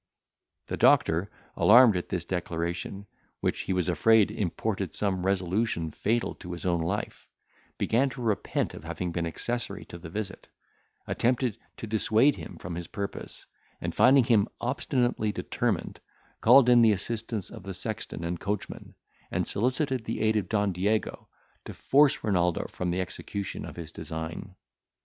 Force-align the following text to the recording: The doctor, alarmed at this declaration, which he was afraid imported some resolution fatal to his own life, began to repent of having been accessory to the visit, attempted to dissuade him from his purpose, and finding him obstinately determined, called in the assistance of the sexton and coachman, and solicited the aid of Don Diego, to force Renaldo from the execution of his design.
The 0.65 0.77
doctor, 0.77 1.29
alarmed 1.55 1.95
at 1.95 2.09
this 2.09 2.25
declaration, 2.25 3.05
which 3.39 3.59
he 3.59 3.71
was 3.73 3.87
afraid 3.87 4.31
imported 4.31 4.95
some 4.95 5.23
resolution 5.27 5.91
fatal 5.91 6.33
to 6.37 6.53
his 6.53 6.65
own 6.65 6.81
life, 6.81 7.27
began 7.77 8.09
to 8.09 8.21
repent 8.23 8.73
of 8.73 8.83
having 8.83 9.11
been 9.11 9.27
accessory 9.27 9.85
to 9.85 9.99
the 9.99 10.09
visit, 10.09 10.47
attempted 11.05 11.59
to 11.77 11.85
dissuade 11.85 12.35
him 12.37 12.57
from 12.57 12.73
his 12.73 12.87
purpose, 12.87 13.45
and 13.79 13.93
finding 13.93 14.23
him 14.23 14.47
obstinately 14.59 15.31
determined, 15.31 15.99
called 16.41 16.67
in 16.67 16.81
the 16.81 16.93
assistance 16.93 17.51
of 17.51 17.61
the 17.61 17.75
sexton 17.75 18.23
and 18.23 18.39
coachman, 18.39 18.95
and 19.29 19.47
solicited 19.47 20.05
the 20.05 20.21
aid 20.21 20.35
of 20.35 20.49
Don 20.49 20.71
Diego, 20.73 21.27
to 21.65 21.75
force 21.75 22.23
Renaldo 22.23 22.65
from 22.69 22.89
the 22.89 23.01
execution 23.01 23.65
of 23.65 23.75
his 23.75 23.91
design. 23.91 24.55